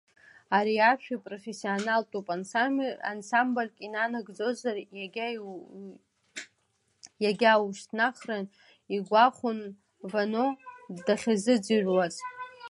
Ари 0.57 0.75
ашәа 0.91 1.13
ипрофессионалтәу 1.15 2.23
ансамбльк 3.11 3.75
иананагӡозар, 3.85 4.77
егьа 7.27 7.61
ушьҭнахрын, 7.65 8.45
игәахәон 8.95 9.59
Вано 10.11 10.45
дахьырзыӡырҩуаз. 11.05 12.15